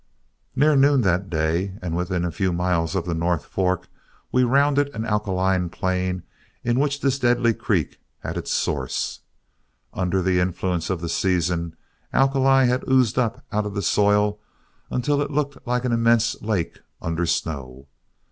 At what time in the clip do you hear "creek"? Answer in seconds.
7.53-7.99